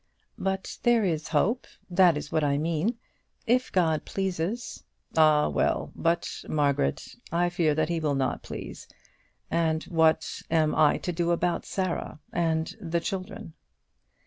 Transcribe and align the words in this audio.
"But 0.39 0.79
there 0.81 1.03
is 1.05 1.27
hope; 1.27 1.67
that 1.87 2.17
is 2.17 2.31
what 2.31 2.43
I 2.43 2.57
mean. 2.57 2.97
If 3.45 3.71
God 3.71 4.03
pleases" 4.03 4.83
"Ah, 5.15 5.47
well. 5.47 5.91
But, 5.95 6.43
Margaret, 6.49 7.07
I 7.31 7.49
fear 7.51 7.75
that 7.75 7.89
he 7.89 7.99
will 7.99 8.15
not 8.15 8.41
please; 8.41 8.87
and 9.51 9.83
what 9.83 10.41
am 10.49 10.73
I 10.73 10.97
to 10.97 11.11
do 11.11 11.29
about 11.29 11.67
Sarah 11.67 12.19
and 12.33 12.75
the 12.81 12.99
children?" 12.99 13.53